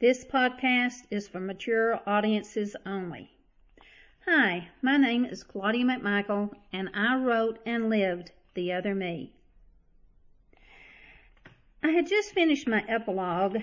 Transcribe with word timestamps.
This 0.00 0.24
podcast 0.24 1.02
is 1.10 1.28
for 1.28 1.40
mature 1.40 2.00
audiences 2.06 2.74
only. 2.86 3.28
Hi, 4.24 4.68
my 4.80 4.96
name 4.96 5.26
is 5.26 5.42
Claudia 5.42 5.84
McMichael, 5.84 6.54
and 6.72 6.88
I 6.94 7.16
wrote 7.16 7.58
and 7.66 7.90
lived 7.90 8.32
The 8.54 8.72
Other 8.72 8.94
Me. 8.94 9.34
I 11.82 11.90
had 11.90 12.06
just 12.06 12.32
finished 12.32 12.66
my 12.66 12.82
epilogue 12.88 13.58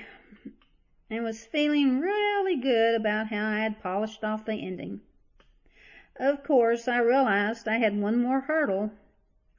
and 1.09 1.23
was 1.23 1.43
feeling 1.43 2.01
really 2.01 2.57
good 2.57 2.93
about 2.93 3.29
how 3.29 3.47
I 3.47 3.61
had 3.61 3.81
polished 3.81 4.23
off 4.23 4.45
the 4.45 4.53
ending. 4.53 5.01
Of 6.17 6.43
course, 6.43 6.87
I 6.87 6.99
realized 6.99 7.67
I 7.67 7.77
had 7.77 7.99
one 7.99 8.21
more 8.21 8.41
hurdle 8.41 8.91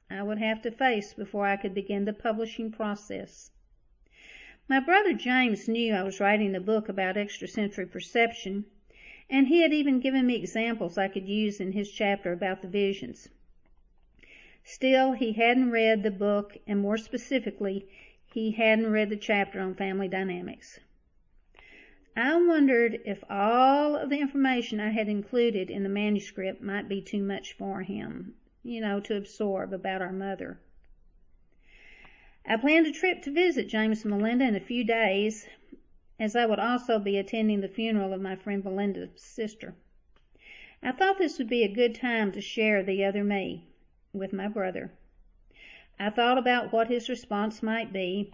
I 0.09 0.23
would 0.23 0.37
have 0.37 0.61
to 0.61 0.71
face 0.71 1.13
before 1.13 1.45
I 1.45 1.57
could 1.57 1.73
begin 1.73 2.05
the 2.05 2.13
publishing 2.13 2.71
process. 2.71 3.51
My 4.71 4.79
brother 4.79 5.13
James 5.13 5.67
knew 5.67 5.95
I 5.95 6.03
was 6.03 6.19
writing 6.19 6.53
a 6.53 6.59
book 6.61 6.89
about 6.89 7.17
extrasensory 7.17 7.87
perception, 7.87 8.65
and 9.27 9.47
he 9.47 9.63
had 9.63 9.73
even 9.73 9.99
given 9.99 10.27
me 10.27 10.35
examples 10.35 10.95
I 10.95 11.07
could 11.07 11.27
use 11.27 11.59
in 11.59 11.71
his 11.71 11.91
chapter 11.91 12.31
about 12.31 12.61
the 12.61 12.67
visions. 12.67 13.29
Still, 14.63 15.13
he 15.13 15.33
hadn't 15.33 15.71
read 15.71 16.03
the 16.03 16.11
book, 16.11 16.55
and 16.67 16.79
more 16.79 16.97
specifically, 16.97 17.87
he 18.31 18.51
hadn't 18.51 18.91
read 18.91 19.09
the 19.09 19.17
chapter 19.17 19.59
on 19.59 19.73
family 19.73 20.07
dynamics. 20.07 20.79
I 22.15 22.35
wondered 22.35 23.01
if 23.05 23.23
all 23.27 23.95
of 23.95 24.11
the 24.11 24.19
information 24.19 24.79
I 24.79 24.91
had 24.91 25.09
included 25.09 25.71
in 25.71 25.81
the 25.81 25.89
manuscript 25.89 26.61
might 26.61 26.87
be 26.87 27.01
too 27.01 27.23
much 27.23 27.53
for 27.53 27.81
him, 27.81 28.35
you 28.61 28.81
know, 28.81 28.99
to 28.99 29.17
absorb 29.17 29.73
about 29.73 30.03
our 30.03 30.13
mother. 30.13 30.59
I 32.51 32.57
planned 32.57 32.87
a 32.87 32.91
trip 32.91 33.21
to 33.21 33.31
visit 33.31 33.67
James 33.67 34.03
and 34.03 34.09
Melinda 34.09 34.43
in 34.43 34.55
a 34.55 34.59
few 34.59 34.83
days, 34.83 35.47
as 36.19 36.35
I 36.35 36.47
would 36.47 36.57
also 36.57 36.97
be 36.97 37.15
attending 37.15 37.61
the 37.61 37.67
funeral 37.67 38.11
of 38.11 38.21
my 38.21 38.35
friend 38.35 38.63
Melinda's 38.63 39.21
sister. 39.21 39.75
I 40.81 40.93
thought 40.93 41.19
this 41.19 41.37
would 41.37 41.47
be 41.47 41.63
a 41.63 41.71
good 41.71 41.93
time 41.93 42.31
to 42.31 42.41
share 42.41 42.81
the 42.81 43.05
other 43.05 43.23
me 43.23 43.67
with 44.13 44.33
my 44.33 44.47
brother. 44.47 44.91
I 45.99 46.09
thought 46.09 46.39
about 46.39 46.73
what 46.73 46.87
his 46.87 47.07
response 47.07 47.61
might 47.61 47.93
be. 47.93 48.33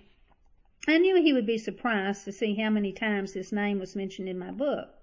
I 0.88 0.98
knew 0.98 1.22
he 1.22 1.34
would 1.34 1.46
be 1.46 1.58
surprised 1.58 2.24
to 2.24 2.32
see 2.32 2.56
how 2.56 2.70
many 2.70 2.94
times 2.94 3.34
his 3.34 3.52
name 3.52 3.80
was 3.80 3.98
mentioned 3.98 4.30
in 4.30 4.40
my 4.40 4.52
book. 4.52 4.94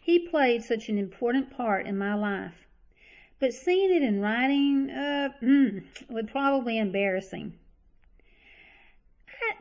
He 0.00 0.20
played 0.20 0.62
such 0.62 0.88
an 0.88 0.98
important 0.98 1.50
part 1.50 1.84
in 1.84 1.98
my 1.98 2.14
life, 2.14 2.64
but 3.40 3.54
seeing 3.54 3.92
it 3.92 4.04
in 4.04 4.20
writing 4.20 4.88
uh, 4.88 5.30
would 6.08 6.28
probably 6.28 6.74
be 6.74 6.78
embarrassing. 6.78 7.54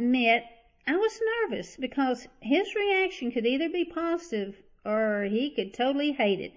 Admit 0.01 0.45
I 0.87 0.95
was 0.95 1.21
nervous 1.41 1.75
because 1.75 2.29
his 2.39 2.73
reaction 2.73 3.33
could 3.33 3.45
either 3.45 3.67
be 3.67 3.83
positive 3.83 4.55
or 4.85 5.25
he 5.25 5.49
could 5.49 5.73
totally 5.73 6.13
hate 6.13 6.39
it. 6.39 6.53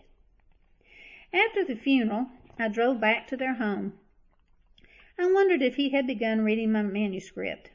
After 1.32 1.64
the 1.64 1.74
funeral, 1.74 2.28
I 2.56 2.68
drove 2.68 3.00
back 3.00 3.26
to 3.26 3.36
their 3.36 3.54
home. 3.54 3.98
I 5.18 5.26
wondered 5.26 5.60
if 5.60 5.74
he 5.74 5.88
had 5.88 6.06
begun 6.06 6.42
reading 6.42 6.70
my 6.70 6.82
manuscript. 6.82 7.72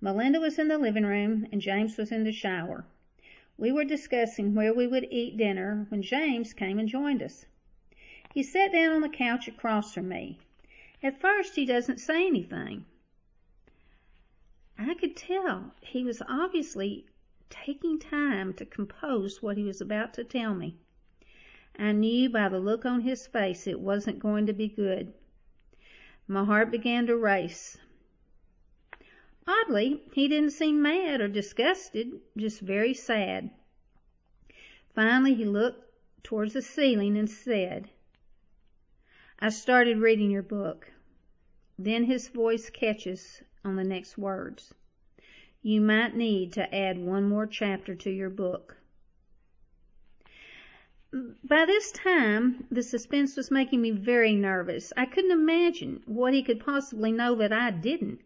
Melinda 0.00 0.40
was 0.40 0.58
in 0.58 0.66
the 0.66 0.78
living 0.78 1.06
room 1.06 1.46
and 1.52 1.60
James 1.60 1.96
was 1.96 2.10
in 2.10 2.24
the 2.24 2.32
shower. 2.32 2.84
We 3.56 3.70
were 3.70 3.84
discussing 3.84 4.52
where 4.52 4.74
we 4.74 4.88
would 4.88 5.06
eat 5.12 5.36
dinner 5.36 5.86
when 5.90 6.02
James 6.02 6.52
came 6.52 6.80
and 6.80 6.88
joined 6.88 7.22
us. 7.22 7.46
He 8.34 8.42
sat 8.42 8.72
down 8.72 8.96
on 8.96 9.02
the 9.02 9.08
couch 9.08 9.46
across 9.46 9.94
from 9.94 10.08
me. 10.08 10.40
At 11.04 11.20
first 11.20 11.54
he 11.54 11.64
doesn't 11.64 12.00
say 12.00 12.26
anything. 12.26 12.84
I 14.84 14.94
could 14.94 15.14
tell 15.14 15.76
he 15.80 16.02
was 16.02 16.20
obviously 16.28 17.06
taking 17.48 18.00
time 18.00 18.52
to 18.54 18.66
compose 18.66 19.40
what 19.40 19.56
he 19.56 19.62
was 19.62 19.80
about 19.80 20.12
to 20.14 20.24
tell 20.24 20.56
me. 20.56 20.76
I 21.78 21.92
knew 21.92 22.28
by 22.28 22.48
the 22.48 22.58
look 22.58 22.84
on 22.84 23.02
his 23.02 23.28
face 23.28 23.68
it 23.68 23.78
wasn't 23.78 24.18
going 24.18 24.46
to 24.46 24.52
be 24.52 24.66
good. 24.66 25.14
My 26.26 26.44
heart 26.44 26.72
began 26.72 27.06
to 27.06 27.16
race. 27.16 27.78
Oddly, 29.46 30.02
he 30.14 30.26
didn't 30.26 30.50
seem 30.50 30.82
mad 30.82 31.20
or 31.20 31.28
disgusted, 31.28 32.20
just 32.36 32.60
very 32.60 32.92
sad. 32.92 33.50
Finally, 34.96 35.34
he 35.34 35.44
looked 35.44 35.94
towards 36.24 36.54
the 36.54 36.62
ceiling 36.62 37.16
and 37.16 37.30
said, 37.30 37.88
I 39.38 39.50
started 39.50 39.98
reading 39.98 40.32
your 40.32 40.42
book. 40.42 40.90
Then 41.78 42.02
his 42.02 42.26
voice 42.26 42.68
catches 42.68 43.42
on 43.64 43.76
the 43.76 43.84
next 43.84 44.18
words. 44.18 44.74
You 45.62 45.80
might 45.80 46.16
need 46.16 46.52
to 46.54 46.74
add 46.74 46.98
one 46.98 47.28
more 47.28 47.46
chapter 47.46 47.94
to 47.94 48.10
your 48.10 48.30
book. 48.30 48.76
By 51.44 51.66
this 51.66 51.92
time, 51.92 52.66
the 52.70 52.82
suspense 52.82 53.36
was 53.36 53.50
making 53.50 53.82
me 53.82 53.90
very 53.90 54.34
nervous. 54.34 54.92
I 54.96 55.06
couldn't 55.06 55.30
imagine 55.30 56.02
what 56.06 56.32
he 56.32 56.42
could 56.42 56.58
possibly 56.58 57.12
know 57.12 57.34
that 57.34 57.52
I 57.52 57.70
didn't. 57.70 58.20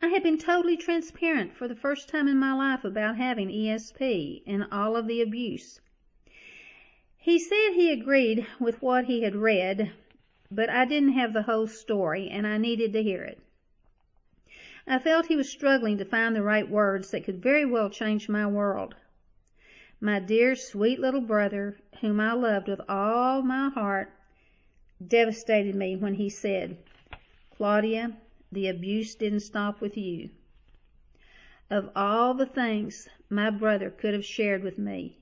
I 0.00 0.06
had 0.06 0.22
been 0.22 0.38
totally 0.38 0.76
transparent 0.76 1.54
for 1.54 1.66
the 1.66 1.74
first 1.74 2.08
time 2.08 2.28
in 2.28 2.36
my 2.38 2.52
life 2.52 2.84
about 2.84 3.16
having 3.16 3.48
ESP 3.48 4.44
and 4.46 4.68
all 4.70 4.96
of 4.96 5.08
the 5.08 5.20
abuse. 5.20 5.80
He 7.16 7.38
said 7.38 7.72
he 7.72 7.90
agreed 7.90 8.46
with 8.60 8.80
what 8.80 9.06
he 9.06 9.22
had 9.22 9.34
read, 9.34 9.90
but 10.52 10.70
I 10.70 10.84
didn't 10.84 11.14
have 11.14 11.32
the 11.32 11.42
whole 11.42 11.66
story 11.66 12.28
and 12.30 12.46
I 12.46 12.58
needed 12.58 12.92
to 12.92 13.02
hear 13.02 13.24
it. 13.24 13.40
I 14.90 14.98
felt 14.98 15.26
he 15.26 15.36
was 15.36 15.50
struggling 15.50 15.98
to 15.98 16.04
find 16.06 16.34
the 16.34 16.42
right 16.42 16.66
words 16.66 17.10
that 17.10 17.24
could 17.24 17.42
very 17.42 17.66
well 17.66 17.90
change 17.90 18.26
my 18.26 18.46
world. 18.46 18.94
My 20.00 20.18
dear, 20.18 20.56
sweet 20.56 20.98
little 20.98 21.20
brother, 21.20 21.76
whom 22.00 22.18
I 22.20 22.32
loved 22.32 22.68
with 22.68 22.80
all 22.88 23.42
my 23.42 23.68
heart, 23.68 24.10
devastated 25.06 25.74
me 25.74 25.94
when 25.94 26.14
he 26.14 26.30
said, 26.30 26.78
Claudia, 27.54 28.16
the 28.50 28.68
abuse 28.68 29.14
didn't 29.14 29.40
stop 29.40 29.82
with 29.82 29.94
you. 29.98 30.30
Of 31.68 31.90
all 31.94 32.32
the 32.32 32.46
things 32.46 33.10
my 33.28 33.50
brother 33.50 33.90
could 33.90 34.14
have 34.14 34.24
shared 34.24 34.62
with 34.62 34.78
me, 34.78 35.18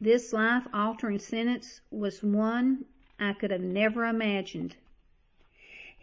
this 0.00 0.32
life 0.32 0.68
altering 0.72 1.18
sentence 1.18 1.80
was 1.90 2.22
one 2.22 2.84
I 3.18 3.32
could 3.32 3.50
have 3.50 3.60
never 3.62 4.04
imagined. 4.04 4.76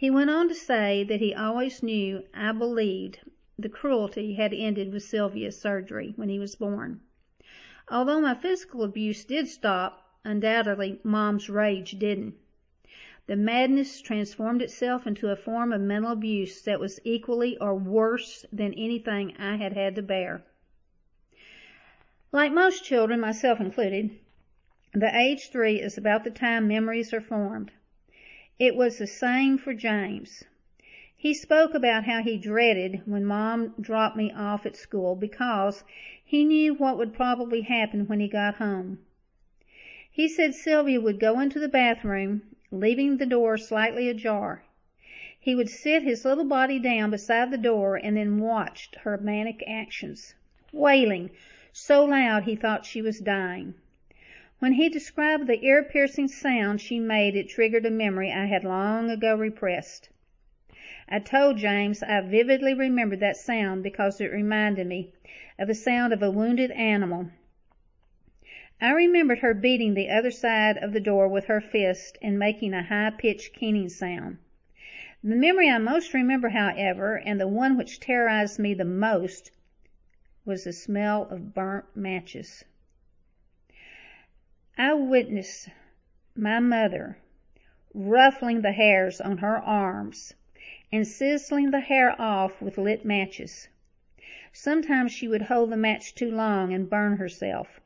He 0.04 0.10
went 0.10 0.30
on 0.30 0.50
to 0.50 0.54
say 0.54 1.06
that 1.06 1.22
he 1.22 1.34
always 1.34 1.82
knew 1.82 2.26
I 2.34 2.52
believed 2.52 3.22
the 3.58 3.70
cruelty 3.70 4.34
had 4.34 4.54
ended 4.54 4.92
with 4.92 5.04
Sylvia's 5.04 5.58
surgery 5.58 6.12
when 6.18 6.28
he 6.28 6.40
was 6.40 6.56
born. 6.56 7.00
Although 7.88 8.20
my 8.20 8.34
physical 8.34 8.84
abuse 8.84 9.24
did 9.24 9.48
stop, 9.48 10.06
undoubtedly 10.26 11.00
Mom's 11.06 11.50
rage 11.50 11.92
didn't. 11.92 12.36
The 13.28 13.38
madness 13.38 14.02
transformed 14.02 14.62
itself 14.62 15.08
into 15.08 15.30
a 15.30 15.38
form 15.38 15.72
of 15.72 15.80
mental 15.80 16.12
abuse 16.12 16.62
that 16.64 16.82
was 16.82 17.00
equally 17.06 17.58
or 17.60 17.74
worse 17.74 18.46
than 18.52 18.74
anything 18.74 19.34
I 19.40 19.56
had 19.56 19.72
had 19.72 19.96
to 19.96 20.02
bear. 20.02 20.44
Like 22.34 22.52
most 22.52 22.84
children, 22.84 23.22
myself 23.22 23.62
included, 23.62 24.10
the 24.94 25.18
age 25.18 25.48
three 25.48 25.80
is 25.80 25.98
about 25.98 26.26
the 26.26 26.30
time 26.30 26.68
memories 26.68 27.14
are 27.14 27.22
formed. 27.22 27.72
It 28.60 28.76
was 28.76 29.00
the 29.00 29.08
same 29.08 29.58
for 29.58 29.74
James. 29.74 30.44
He 31.18 31.34
spoke 31.34 31.74
about 31.74 32.04
how 32.04 32.22
he 32.22 32.38
dreaded 32.38 33.02
when 33.06 33.26
Mom 33.26 33.74
dropped 33.82 34.16
me 34.16 34.32
off 34.32 34.68
at 34.68 34.76
school 34.76 35.16
because 35.16 35.84
he 36.24 36.46
knew 36.46 36.76
what 36.76 36.96
would 37.00 37.16
probably 37.16 37.62
happen 37.62 38.06
when 38.06 38.20
he 38.20 38.28
got 38.28 38.58
home. 38.58 39.00
He 40.12 40.28
said 40.28 40.54
Sylvia 40.54 41.02
would 41.02 41.20
go 41.20 41.40
into 41.40 41.58
the 41.60 41.68
bathroom, 41.68 42.44
leaving 42.70 43.18
the 43.18 43.26
door 43.26 43.58
slightly 43.58 44.08
ajar. 44.08 44.64
He 45.40 45.56
would 45.56 45.70
sit 45.70 46.04
his 46.04 46.24
little 46.24 46.46
body 46.46 46.78
down 46.78 47.10
beside 47.10 47.50
the 47.50 47.58
door 47.58 47.96
and 47.96 48.16
then 48.16 48.38
watched 48.38 48.98
her 48.98 49.18
manic 49.18 49.64
actions, 49.66 50.36
wailing 50.72 51.32
so 51.72 52.06
loud 52.06 52.44
he 52.44 52.56
thought 52.56 52.86
she 52.86 53.02
was 53.02 53.20
dying. 53.20 53.74
When 54.64 54.76
he 54.76 54.88
described 54.88 55.48
the 55.48 55.62
ear-piercing 55.66 56.30
sound 56.30 56.80
she 56.80 56.98
made 56.98 57.36
it 57.36 57.50
triggered 57.50 57.86
a 57.86 57.92
memory 57.92 58.32
I 58.32 58.46
had 58.46 58.64
long 58.64 59.10
ago 59.10 59.36
repressed. 59.36 60.08
I 61.10 61.20
told 61.20 61.58
James 61.58 62.02
I 62.02 62.22
vividly 62.22 62.74
remembered 62.74 63.20
that 63.20 63.36
sound 63.36 63.84
because 63.84 64.22
it 64.22 64.32
reminded 64.32 64.88
me 64.88 65.12
of 65.60 65.68
the 65.68 65.76
sound 65.76 66.14
of 66.14 66.24
a 66.24 66.32
wounded 66.32 66.72
animal. 66.72 67.28
I 68.80 68.94
remembered 68.94 69.40
her 69.40 69.54
beating 69.54 69.96
the 69.96 70.10
other 70.10 70.32
side 70.32 70.78
of 70.78 70.94
the 70.94 71.02
door 71.02 71.28
with 71.28 71.48
her 71.48 71.60
fist 71.60 72.18
and 72.22 72.40
making 72.40 72.74
a 72.74 72.84
high-pitched 72.84 73.54
keening 73.54 73.90
sound. 73.90 74.38
The 75.22 75.36
memory 75.36 75.68
I 75.70 75.78
most 75.78 76.14
remember, 76.14 76.48
however, 76.48 77.18
and 77.18 77.38
the 77.38 77.50
one 77.50 77.76
which 77.76 78.00
terrorized 78.00 78.60
me 78.60 78.74
the 78.74 78.86
most, 78.86 79.52
was 80.46 80.64
the 80.64 80.72
smell 80.72 81.24
of 81.24 81.54
burnt 81.54 81.98
matches. 81.98 82.64
I 84.76 84.96
witnessed 84.96 85.70
my 86.36 86.60
mother 86.60 87.18
ruffling 87.94 88.62
the 88.62 88.72
hairs 88.72 89.22
on 89.22 89.38
her 89.38 89.58
arms 89.60 90.34
and 90.92 91.08
sizzling 91.08 91.70
the 91.70 91.80
hair 91.80 92.20
off 92.20 92.60
with 92.60 92.80
lit 92.80 93.06
matches. 93.06 93.68
Sometimes 94.52 95.12
she 95.12 95.28
would 95.28 95.44
hold 95.44 95.70
the 95.72 95.78
match 95.78 96.16
too 96.16 96.32
long 96.32 96.74
and 96.74 96.90
burn 96.90 97.18
herself. 97.18 97.82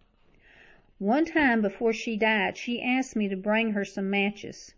One 0.98 1.26
time 1.26 1.62
before 1.62 1.92
she 1.92 2.16
died, 2.16 2.56
she 2.56 2.82
asked 2.82 3.18
me 3.18 3.28
to 3.28 3.36
bring 3.36 3.74
her 3.74 3.84
some 3.84 4.10
matches. 4.10 4.74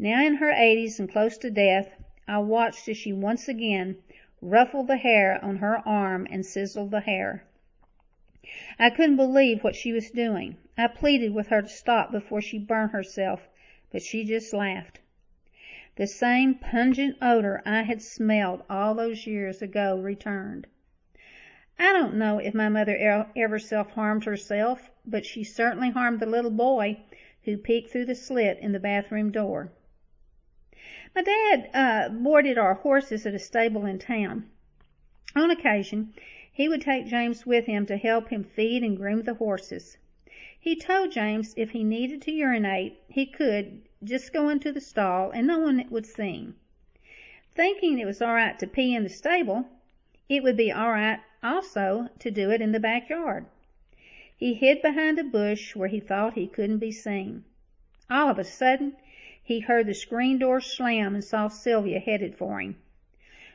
Now 0.00 0.24
in 0.26 0.34
her 0.34 0.50
eighties 0.50 0.98
and 0.98 1.08
close 1.08 1.38
to 1.38 1.50
death, 1.52 1.90
I 2.26 2.38
watched 2.38 2.88
as 2.88 2.96
she 2.96 3.12
once 3.12 3.46
again 3.46 3.98
ruffled 4.42 4.88
the 4.88 4.96
hair 4.96 5.38
on 5.44 5.58
her 5.58 5.78
arm 5.86 6.26
and 6.28 6.44
sizzled 6.44 6.90
the 6.90 7.02
hair. 7.02 7.44
I 8.80 8.90
couldn't 8.90 9.14
believe 9.14 9.62
what 9.62 9.76
she 9.76 9.92
was 9.92 10.10
doing. 10.10 10.56
I 10.76 10.88
pleaded 10.88 11.32
with 11.32 11.46
her 11.48 11.62
to 11.62 11.68
stop 11.68 12.10
before 12.10 12.40
she 12.40 12.58
burned 12.58 12.90
herself, 12.90 13.48
but 13.92 14.02
she 14.02 14.24
just 14.24 14.52
laughed. 14.52 14.98
The 15.94 16.08
same 16.08 16.56
pungent 16.56 17.16
odor 17.22 17.62
I 17.64 17.82
had 17.82 18.02
smelled 18.02 18.64
all 18.68 18.94
those 18.94 19.24
years 19.24 19.62
ago 19.62 20.00
returned. 20.00 20.66
I 21.78 21.92
don't 21.92 22.16
know 22.16 22.38
if 22.38 22.52
my 22.52 22.68
mother 22.68 22.96
ever 23.36 23.58
self-harmed 23.60 24.24
herself, 24.24 24.90
but 25.06 25.24
she 25.24 25.44
certainly 25.44 25.90
harmed 25.90 26.18
the 26.18 26.26
little 26.26 26.50
boy 26.50 26.98
who 27.44 27.56
peeked 27.56 27.90
through 27.90 28.06
the 28.06 28.14
slit 28.14 28.58
in 28.58 28.72
the 28.72 28.80
bathroom 28.80 29.30
door. 29.30 29.70
My 31.14 31.22
dad 31.22 31.70
uh, 31.72 32.08
boarded 32.08 32.58
our 32.58 32.74
horses 32.74 33.26
at 33.26 33.34
a 33.34 33.38
stable 33.38 33.86
in 33.86 33.98
town. 33.98 34.50
On 35.36 35.50
occasion, 35.50 36.14
he 36.60 36.68
would 36.68 36.82
take 36.82 37.06
James 37.06 37.46
with 37.46 37.64
him 37.64 37.86
to 37.86 37.96
help 37.96 38.28
him 38.28 38.44
feed 38.44 38.82
and 38.82 38.98
groom 38.98 39.22
the 39.22 39.32
horses. 39.32 39.96
He 40.60 40.76
told 40.76 41.10
James 41.10 41.54
if 41.56 41.70
he 41.70 41.82
needed 41.82 42.20
to 42.20 42.32
urinate, 42.32 42.98
he 43.08 43.24
could 43.24 43.80
just 44.04 44.34
go 44.34 44.50
into 44.50 44.70
the 44.70 44.78
stall 44.82 45.30
and 45.30 45.46
no 45.46 45.58
one 45.58 45.82
would 45.88 46.04
see. 46.04 46.52
Thinking 47.54 47.98
it 47.98 48.04
was 48.04 48.20
all 48.20 48.34
right 48.34 48.58
to 48.58 48.66
pee 48.66 48.94
in 48.94 49.04
the 49.04 49.08
stable, 49.08 49.70
it 50.28 50.42
would 50.42 50.58
be 50.58 50.70
all 50.70 50.90
right 50.90 51.20
also 51.42 52.10
to 52.18 52.30
do 52.30 52.50
it 52.50 52.60
in 52.60 52.72
the 52.72 52.78
backyard. 52.78 53.46
He 54.36 54.52
hid 54.52 54.82
behind 54.82 55.18
a 55.18 55.24
bush 55.24 55.74
where 55.74 55.88
he 55.88 55.98
thought 55.98 56.34
he 56.34 56.46
couldn't 56.46 56.76
be 56.76 56.92
seen. 56.92 57.44
All 58.10 58.28
of 58.28 58.38
a 58.38 58.44
sudden, 58.44 58.96
he 59.42 59.60
heard 59.60 59.86
the 59.86 59.94
screen 59.94 60.36
door 60.36 60.60
slam 60.60 61.14
and 61.14 61.24
saw 61.24 61.48
Sylvia 61.48 62.00
headed 62.00 62.36
for 62.36 62.60
him. 62.60 62.76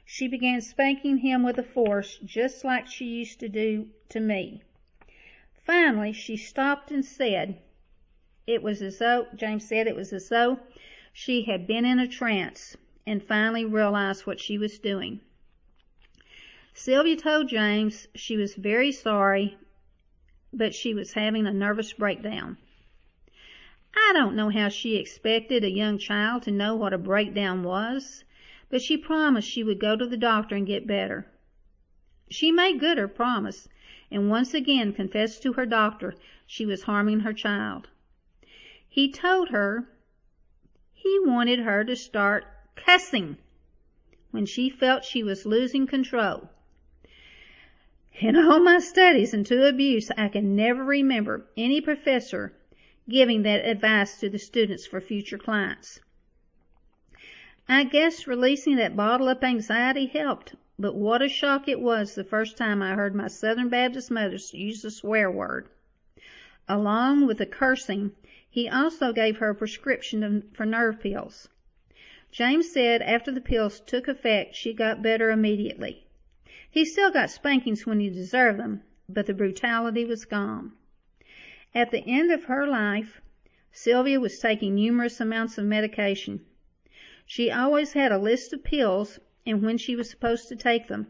She 0.07 0.28
began 0.28 0.62
spanking 0.62 1.18
him 1.18 1.42
with 1.42 1.57
a 1.57 1.63
force 1.63 2.19
just 2.24 2.63
like 2.63 2.86
she 2.86 3.06
used 3.06 3.40
to 3.40 3.50
do 3.50 3.90
to 4.10 4.19
me. 4.19 4.62
Finally, 5.66 6.13
she 6.13 6.38
stopped 6.38 6.92
and 6.92 7.04
said, 7.04 7.57
it 8.46 8.62
was 8.62 8.84
as 8.84 9.00
though, 9.00 9.25
James 9.36 9.68
said 9.68 9.88
it 9.88 9.96
was 9.96 10.13
as 10.13 10.30
though 10.30 10.60
she 11.12 11.42
had 11.46 11.66
been 11.66 11.86
in 11.86 11.98
a 11.98 12.07
trance 12.07 12.78
and 13.07 13.24
finally 13.24 13.66
realized 13.66 14.28
what 14.28 14.40
she 14.40 14.60
was 14.60 14.78
doing. 14.78 15.22
Sylvia 16.75 17.16
told 17.16 17.50
James 17.50 18.07
she 18.13 18.38
was 18.38 18.54
very 18.54 18.92
sorry, 18.92 19.57
but 20.54 20.75
she 20.75 20.94
was 20.94 21.13
having 21.13 21.48
a 21.48 21.52
nervous 21.52 21.94
breakdown. 21.94 22.57
I 23.96 24.12
don't 24.13 24.36
know 24.36 24.50
how 24.50 24.69
she 24.69 24.98
expected 24.98 25.63
a 25.63 25.72
young 25.72 25.98
child 25.98 26.44
to 26.44 26.52
know 26.52 26.75
what 26.75 26.94
a 26.94 27.00
breakdown 27.00 27.63
was, 27.63 28.24
but 28.70 28.82
she 28.82 28.98
promised 28.98 29.50
she 29.50 29.64
would 29.64 29.80
go 29.80 29.96
to 29.96 30.08
the 30.08 30.18
doctor 30.18 30.56
and 30.56 30.66
get 30.66 30.88
better. 30.88 31.28
She 32.30 32.52
made 32.52 32.80
good 32.80 32.98
her 32.98 33.08
promise, 33.08 33.70
and 34.10 34.30
once 34.30 34.54
again 34.54 34.94
confessed 34.94 35.44
to 35.44 35.54
her 35.54 35.66
doctor 35.66 36.16
she 36.48 36.66
was 36.66 36.84
harming 36.84 37.20
her 37.22 37.34
child. 37.34 37.90
He 38.88 39.12
told 39.12 39.50
her 39.50 39.88
he 40.94 41.20
wanted 41.20 41.60
her 41.60 41.84
to 41.84 41.96
start 41.96 42.46
cussing 42.76 43.38
when 44.32 44.46
she 44.46 44.70
felt 44.70 45.04
she 45.04 45.22
was 45.24 45.46
losing 45.46 45.86
control. 45.86 46.50
In 48.20 48.36
all 48.36 48.60
my 48.60 48.80
studies 48.80 49.34
into 49.34 49.68
abuse, 49.68 50.10
I 50.18 50.30
can 50.30 50.56
never 50.56 50.84
remember 50.84 51.46
any 51.56 51.82
professor 51.82 52.54
giving 53.08 53.44
that 53.44 53.66
advice 53.66 54.20
to 54.20 54.30
the 54.30 54.40
students 54.40 54.88
for 54.88 55.02
future 55.02 55.38
clients. 55.38 56.00
I 57.68 57.84
guess 57.84 58.28
releasing 58.28 58.76
that 58.76 58.96
bottle 58.96 59.28
up 59.28 59.44
anxiety 59.44 60.06
helped, 60.06 60.54
but 60.78 60.94
what 60.94 61.24
a 61.24 61.28
shock 61.28 61.68
it 61.68 61.80
was 61.80 62.14
the 62.14 62.24
first 62.24 62.58
time 62.58 62.84
I 62.84 62.94
heard 62.94 63.16
my 63.16 63.28
Southern 63.28 63.70
Baptist 63.70 64.12
mother 64.12 64.38
use 64.52 64.84
the 64.84 64.92
swear 64.92 65.32
word. 65.32 65.68
Along 66.70 67.26
with 67.26 67.40
the 67.40 67.48
cursing, 67.48 68.12
he 68.48 68.70
also 68.70 69.12
gave 69.12 69.38
her 69.38 69.50
a 69.50 69.56
prescription 69.56 70.44
for 70.54 70.64
nerve 70.68 71.00
pills. 71.00 71.50
James 72.32 72.72
said 72.72 73.02
after 73.02 73.32
the 73.32 73.42
pills 73.42 73.80
took 73.80 74.08
effect, 74.08 74.54
she 74.54 74.72
got 74.72 75.02
better 75.02 75.32
immediately. 75.32 76.06
He 76.70 76.86
still 76.86 77.10
got 77.10 77.32
spankings 77.32 77.88
when 77.88 78.00
he 78.00 78.12
deserved 78.12 78.60
them, 78.60 78.84
but 79.10 79.26
the 79.26 79.34
brutality 79.34 80.06
was 80.06 80.26
gone. 80.26 80.74
At 81.74 81.90
the 81.90 82.04
end 82.06 82.32
of 82.32 82.44
her 82.44 82.68
life, 82.68 83.22
Sylvia 83.72 84.20
was 84.20 84.38
taking 84.40 84.76
numerous 84.76 85.20
amounts 85.20 85.58
of 85.58 85.66
medication. 85.66 86.46
She 87.27 87.50
always 87.50 87.94
had 87.94 88.12
a 88.12 88.19
list 88.19 88.54
of 88.54 88.63
pills 88.63 89.19
and 89.48 89.63
when 89.63 89.80
she 89.80 89.95
was 89.95 90.10
supposed 90.10 90.48
to 90.50 90.56
take 90.56 90.88
them. 90.88 91.07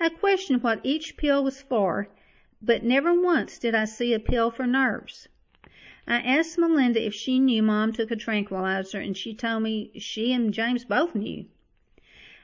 I 0.00 0.08
questioned 0.08 0.64
what 0.64 0.80
each 0.82 1.16
pill 1.16 1.44
was 1.44 1.62
for, 1.62 2.08
but 2.60 2.82
never 2.82 3.14
once 3.14 3.58
did 3.60 3.72
I 3.72 3.84
see 3.84 4.12
a 4.12 4.18
pill 4.18 4.50
for 4.50 4.66
nerves. 4.66 5.28
I 6.08 6.16
asked 6.16 6.58
Melinda 6.58 7.06
if 7.06 7.14
she 7.14 7.38
knew 7.38 7.62
Mom 7.62 7.92
took 7.92 8.10
a 8.10 8.16
tranquilizer, 8.16 8.98
and 8.98 9.16
she 9.16 9.32
told 9.32 9.62
me 9.62 9.92
she 10.00 10.32
and 10.32 10.52
James 10.52 10.84
both 10.84 11.14
knew. 11.14 11.44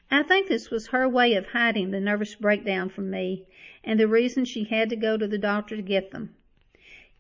I 0.09 0.23
think 0.23 0.47
this 0.47 0.71
was 0.71 0.87
her 0.89 1.09
way 1.09 1.35
of 1.35 1.47
hiding 1.49 1.91
the 1.91 1.99
nervous 1.99 2.37
breakdown 2.37 2.91
from 2.91 3.11
me 3.11 3.45
and 3.83 3.99
the 3.99 4.07
reason 4.07 4.45
she 4.45 4.63
had 4.63 4.89
to 4.91 4.97
go 4.97 5.17
to 5.17 5.27
the 5.27 5.37
doctor 5.37 5.75
to 5.75 5.83
get 5.83 6.13
them. 6.13 6.37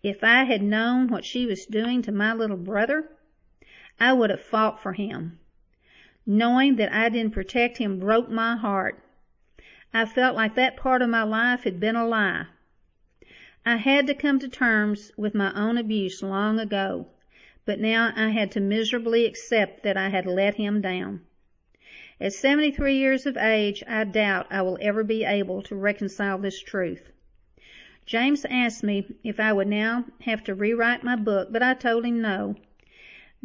If 0.04 0.22
I 0.22 0.44
had 0.44 0.62
known 0.62 1.08
what 1.08 1.24
she 1.24 1.46
was 1.46 1.66
doing 1.66 2.00
to 2.02 2.12
my 2.12 2.32
little 2.32 2.56
brother, 2.56 3.10
I 3.98 4.12
would 4.12 4.28
have 4.28 4.42
fought 4.42 4.82
for 4.82 4.92
him. 4.92 5.38
Knowing 6.26 6.76
that 6.76 6.92
I 6.92 7.08
didn't 7.08 7.32
protect 7.32 7.78
him 7.78 7.98
broke 7.98 8.28
my 8.28 8.54
heart. 8.54 9.02
I 9.94 10.04
felt 10.04 10.36
like 10.36 10.54
that 10.56 10.76
part 10.76 11.00
of 11.00 11.08
my 11.08 11.22
life 11.22 11.62
had 11.62 11.80
been 11.80 11.96
a 11.96 12.06
lie. 12.06 12.44
I 13.64 13.76
had 13.76 14.06
to 14.08 14.14
come 14.14 14.38
to 14.40 14.48
terms 14.48 15.12
with 15.16 15.34
my 15.34 15.50
own 15.54 15.78
abuse 15.78 16.22
long 16.22 16.60
ago, 16.60 17.06
but 17.64 17.80
now 17.80 18.12
I 18.14 18.28
had 18.28 18.50
to 18.50 18.60
miserably 18.60 19.24
accept 19.24 19.82
that 19.84 19.96
I 19.96 20.10
had 20.10 20.26
let 20.26 20.56
him 20.56 20.82
down. 20.82 21.22
At 22.20 22.34
73 22.34 22.98
years 22.98 23.24
of 23.24 23.38
age, 23.38 23.82
I 23.88 24.04
doubt 24.04 24.46
I 24.50 24.60
will 24.60 24.76
ever 24.82 25.04
be 25.04 25.24
able 25.24 25.62
to 25.62 25.74
reconcile 25.74 26.36
this 26.36 26.60
truth. 26.60 27.12
James 28.04 28.44
asked 28.50 28.84
me 28.84 29.06
if 29.24 29.40
I 29.40 29.54
would 29.54 29.68
now 29.68 30.04
have 30.20 30.44
to 30.44 30.54
rewrite 30.54 31.02
my 31.02 31.16
book, 31.16 31.48
but 31.50 31.62
I 31.62 31.72
told 31.72 32.04
him 32.04 32.20
no, 32.20 32.56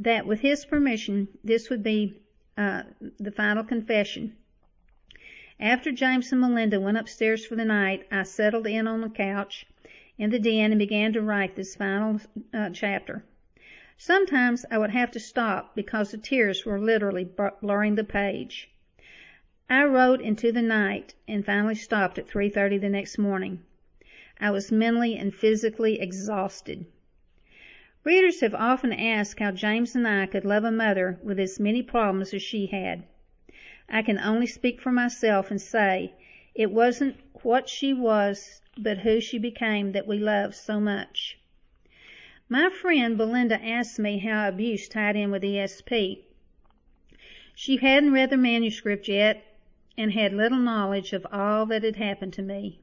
that 0.03 0.25
with 0.25 0.39
his 0.39 0.65
permission, 0.65 1.27
this 1.43 1.69
would 1.69 1.83
be 1.83 2.15
uh, 2.57 2.83
the 3.19 3.31
final 3.31 3.63
confession. 3.63 4.35
After 5.59 5.91
James 5.91 6.31
and 6.31 6.41
Melinda 6.41 6.79
went 6.79 6.97
upstairs 6.97 7.45
for 7.45 7.55
the 7.55 7.65
night, 7.65 8.07
I 8.11 8.23
settled 8.23 8.65
in 8.65 8.87
on 8.87 9.01
the 9.01 9.09
couch 9.09 9.67
in 10.17 10.31
the 10.31 10.39
den 10.39 10.71
and 10.71 10.79
began 10.79 11.13
to 11.13 11.21
write 11.21 11.55
this 11.55 11.75
final 11.75 12.19
uh, 12.51 12.71
chapter. 12.71 13.23
Sometimes 13.95 14.65
I 14.71 14.79
would 14.79 14.89
have 14.89 15.11
to 15.11 15.19
stop 15.19 15.75
because 15.75 16.09
the 16.09 16.17
tears 16.17 16.65
were 16.65 16.79
literally 16.79 17.29
blurring 17.61 17.93
the 17.93 18.03
page. 18.03 18.71
I 19.69 19.83
wrote 19.83 20.19
into 20.19 20.51
the 20.51 20.63
night 20.63 21.13
and 21.27 21.45
finally 21.45 21.75
stopped 21.75 22.17
at 22.17 22.27
3.30 22.27 22.81
the 22.81 22.89
next 22.89 23.19
morning. 23.19 23.63
I 24.39 24.49
was 24.49 24.71
mentally 24.71 25.15
and 25.15 25.31
physically 25.31 26.01
exhausted. 26.01 26.87
Readers 28.03 28.39
have 28.39 28.55
often 28.55 28.91
asked 28.91 29.39
how 29.39 29.51
James 29.51 29.95
and 29.95 30.07
I 30.07 30.25
could 30.25 30.43
love 30.43 30.63
a 30.63 30.71
mother 30.71 31.19
with 31.21 31.39
as 31.39 31.59
many 31.59 31.83
problems 31.83 32.33
as 32.33 32.41
she 32.41 32.65
had. 32.65 33.03
I 33.87 34.01
can 34.01 34.17
only 34.17 34.47
speak 34.47 34.81
for 34.81 34.91
myself 34.91 35.51
and 35.51 35.61
say 35.61 36.13
it 36.55 36.71
wasn't 36.71 37.17
what 37.43 37.69
she 37.69 37.93
was, 37.93 38.61
but 38.75 38.99
who 38.99 39.21
she 39.21 39.37
became 39.37 39.91
that 39.91 40.07
we 40.07 40.17
loved 40.17 40.55
so 40.55 40.79
much. 40.79 41.37
My 42.49 42.71
friend 42.71 43.17
Belinda 43.17 43.63
asked 43.63 43.99
me 43.99 44.17
how 44.17 44.47
abuse 44.49 44.89
tied 44.89 45.15
in 45.15 45.29
with 45.29 45.43
ESP. 45.43 46.21
She 47.53 47.77
hadn't 47.77 48.13
read 48.13 48.31
the 48.31 48.37
manuscript 48.37 49.07
yet 49.07 49.43
and 49.95 50.13
had 50.13 50.33
little 50.33 50.57
knowledge 50.57 51.13
of 51.13 51.27
all 51.31 51.67
that 51.67 51.83
had 51.83 51.97
happened 51.97 52.33
to 52.33 52.41
me. 52.41 52.80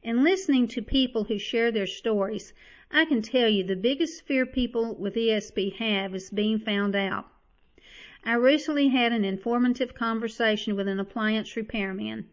In 0.00 0.22
listening 0.22 0.68
to 0.68 0.80
people 0.80 1.24
who 1.24 1.40
share 1.40 1.72
their 1.72 1.88
stories, 1.88 2.54
I 2.88 3.04
can 3.04 3.20
tell 3.20 3.48
you 3.48 3.64
the 3.64 3.74
biggest 3.74 4.24
fear 4.24 4.46
people 4.46 4.94
with 4.94 5.16
ESP 5.16 5.74
have 5.74 6.14
is 6.14 6.30
being 6.30 6.60
found 6.60 6.94
out. 6.94 7.26
I 8.22 8.34
recently 8.34 8.88
had 8.88 9.12
an 9.12 9.24
informative 9.24 9.96
conversation 9.96 10.76
with 10.76 10.86
an 10.86 11.00
appliance 11.00 11.56
repairman. 11.56 12.28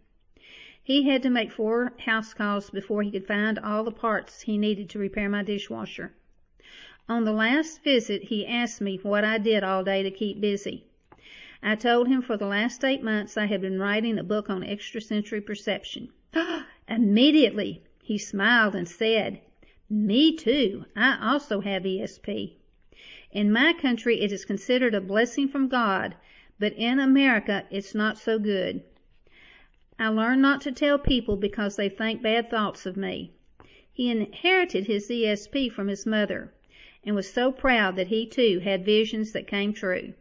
He 0.84 1.10
had 1.10 1.24
to 1.24 1.32
make 1.32 1.52
four 1.52 1.94
house 2.02 2.36
calls 2.36 2.70
before 2.70 3.02
he 3.02 3.10
could 3.10 3.26
find 3.26 3.58
all 3.58 3.84
the 3.84 3.92
parts 3.92 4.42
he 4.42 4.60
needed 4.60 4.88
to 4.92 5.00
repair 5.00 5.28
my 5.28 5.42
dishwasher. 5.42 6.14
On 7.10 7.26
the 7.26 7.34
last 7.34 7.84
visit 7.84 8.26
he 8.26 8.46
asked 8.46 8.80
me 8.80 8.98
what 8.98 9.24
I 9.24 9.40
did 9.40 9.64
all 9.64 9.84
day 9.84 10.04
to 10.04 10.12
keep 10.12 10.40
busy. 10.40 10.86
I 11.64 11.76
told 11.76 12.10
him 12.10 12.22
for 12.22 12.38
the 12.38 12.46
last 12.46 12.86
eight 12.86 13.02
months 13.02 13.38
I 13.38 13.48
had 13.48 13.60
been 13.60 13.80
writing 13.80 14.20
a 14.20 14.24
book 14.24 14.52
on 14.52 14.64
extrasensory 14.64 15.42
perception. 15.42 16.10
Immediately 16.88 17.82
he 18.04 18.20
smiled 18.20 18.76
and 18.76 18.88
said, 18.88 19.42
Me 19.90 20.32
too. 20.36 20.86
I 20.96 21.18
also 21.32 21.62
have 21.62 21.82
ESP. 21.82 22.54
In 23.32 23.52
my 23.52 23.74
country 23.74 24.22
it 24.22 24.32
is 24.32 24.46
considered 24.46 24.94
a 24.94 25.02
blessing 25.02 25.48
from 25.48 25.68
God, 25.68 26.14
but 26.60 26.74
in 26.74 27.00
America 27.00 27.66
it's 27.72 27.96
not 27.96 28.20
so 28.20 28.38
good. 28.38 28.84
I 29.98 30.10
learned 30.10 30.44
not 30.44 30.62
to 30.62 30.72
tell 30.72 31.00
people 31.00 31.36
because 31.38 31.76
they 31.76 31.90
think 31.90 32.22
bad 32.22 32.52
thoughts 32.52 32.86
of 32.86 32.96
me. 32.96 33.32
He 33.92 34.12
inherited 34.12 34.86
his 34.86 35.10
ESP 35.10 35.72
from 35.72 35.88
his 35.88 36.06
mother 36.06 36.54
and 37.04 37.16
was 37.16 37.28
so 37.28 37.52
proud 37.52 37.96
that 37.96 38.10
he 38.10 38.28
too 38.28 38.60
had 38.60 38.86
visions 38.86 39.32
that 39.32 39.48
came 39.48 39.74
true. 39.74 40.14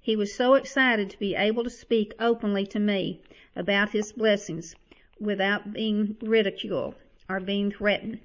He 0.00 0.16
was 0.16 0.34
so 0.34 0.54
excited 0.54 1.10
to 1.10 1.18
be 1.18 1.34
able 1.34 1.64
to 1.64 1.68
speak 1.68 2.14
openly 2.18 2.64
to 2.68 2.80
me 2.80 3.20
about 3.54 3.90
his 3.90 4.12
blessings 4.12 4.74
without 5.20 5.72
being 5.72 6.16
ridiculed 6.20 6.94
or 7.28 7.40
being 7.40 7.70
threatened. 7.70 8.20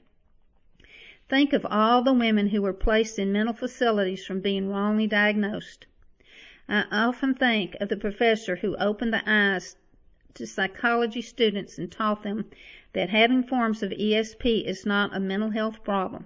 Think 1.30 1.52
of 1.52 1.66
all 1.70 2.02
the 2.02 2.14
women 2.14 2.48
who 2.48 2.62
were 2.62 2.74
placed 2.74 3.20
in 3.20 3.32
mental 3.32 3.54
facilities 3.54 4.26
from 4.26 4.40
being 4.40 4.70
wrongly 4.70 5.08
diagnosed. 5.08 5.86
I 6.70 6.86
often 6.92 7.34
think 7.34 7.76
of 7.82 7.90
the 7.90 7.98
professor 7.98 8.58
who 8.58 8.78
opened 8.78 9.14
the 9.14 9.24
eyes 9.26 9.76
to 10.36 10.46
psychology 10.46 11.22
students 11.22 11.78
and 11.78 11.92
taught 11.92 12.24
them 12.24 12.46
that 12.94 13.10
having 13.10 13.44
forms 13.44 13.84
of 13.84 13.92
ESP 13.92 14.66
is 14.66 14.86
not 14.86 15.16
a 15.16 15.20
mental 15.20 15.50
health 15.50 15.84
problem, 15.84 16.26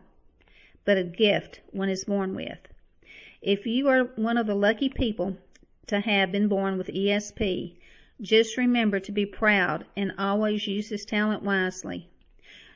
but 0.85 0.97
a 0.97 1.03
gift 1.03 1.61
one 1.71 1.89
is 1.89 2.05
born 2.05 2.35
with. 2.35 2.59
If 3.41 3.65
you 3.65 3.87
are 3.87 4.03
one 4.15 4.37
of 4.37 4.47
the 4.47 4.55
lucky 4.55 4.89
people 4.89 5.37
to 5.87 5.99
have 5.99 6.31
been 6.31 6.47
born 6.47 6.77
with 6.77 6.87
ESP, 6.87 7.75
just 8.21 8.57
remember 8.57 8.99
to 8.99 9.11
be 9.11 9.25
proud 9.25 9.85
and 9.97 10.13
always 10.17 10.67
use 10.67 10.89
this 10.89 11.05
talent 11.05 11.41
wisely. 11.41 12.07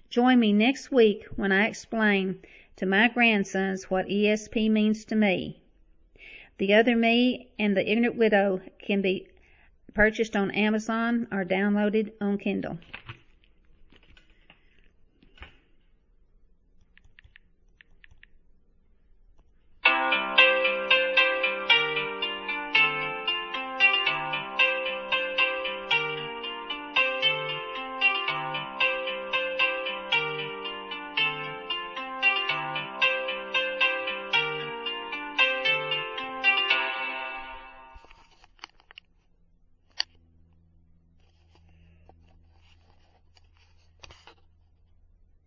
Join 0.10 0.40
me 0.40 0.54
next 0.54 0.92
week 0.92 1.26
when 1.36 1.52
I 1.52 1.68
explain 1.68 2.40
to 2.78 2.86
my 2.86 3.08
grandsons 3.08 3.90
what 3.90 4.08
ESP 4.08 4.70
means 4.70 5.06
to 5.06 5.16
me. 5.16 5.62
The 6.58 6.74
Other 6.74 6.96
Me 6.96 7.50
and 7.60 7.76
The 7.76 7.90
Ignorant 7.90 8.18
Widow 8.18 8.62
can 8.80 9.02
be 9.02 9.28
purchased 9.94 10.36
on 10.36 10.52
Amazon 10.52 11.28
or 11.32 11.46
downloaded 11.46 12.14
on 12.20 12.38
Kindle. 12.38 12.80